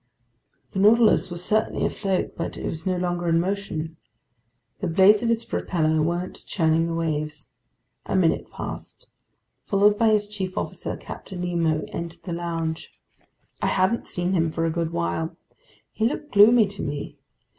The 0.71 0.79
Nautilus 0.79 1.29
was 1.29 1.45
certainly 1.45 1.85
afloat, 1.85 2.33
but 2.35 2.57
it 2.57 2.65
was 2.65 2.87
no 2.87 2.97
longer 2.97 3.29
in 3.29 3.39
motion. 3.39 3.97
The 4.79 4.87
blades 4.87 5.21
of 5.21 5.29
its 5.29 5.45
propeller 5.45 6.01
weren't 6.01 6.43
churning 6.47 6.87
the 6.87 6.95
waves. 6.95 7.51
A 8.07 8.15
minute 8.15 8.49
passed. 8.49 9.11
Followed 9.63 9.99
by 9.99 10.07
his 10.09 10.27
chief 10.27 10.57
officer, 10.57 10.97
Captain 10.97 11.41
Nemo 11.41 11.85
entered 11.89 12.23
the 12.23 12.33
lounge. 12.33 12.99
I 13.61 13.67
hadn't 13.67 14.07
seen 14.07 14.33
him 14.33 14.49
for 14.51 14.65
a 14.65 14.71
good 14.71 14.91
while. 14.91 15.37
He 15.91 16.07
looked 16.09 16.31
gloomy 16.31 16.65
to 16.69 16.81
me. 16.81 17.19